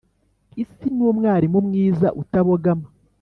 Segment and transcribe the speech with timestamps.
[0.63, 2.87] isi ni umwarimu mwiza utabogama